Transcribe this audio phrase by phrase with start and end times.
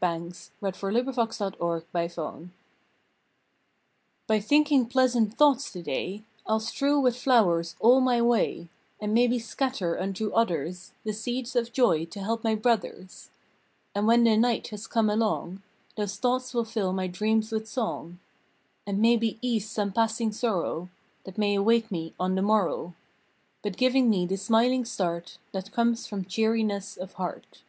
[0.00, 2.50] December Twenty seventh PLEASANT THINKING
[4.28, 9.12] "DY thinking pleasant thoughts to day I ll strew with flowers all my way, And
[9.12, 13.28] maybe scatter unto others The seeds of joy to help my brothers;
[13.94, 15.60] And when the night has come along
[15.98, 18.20] Those thoughts will fill my dreams with song,
[18.86, 20.88] And maybe ease some passing sorrow
[21.24, 22.94] That may await me on the morrow
[23.62, 27.60] By giving me the smiling start That comes from cheeriness of heart.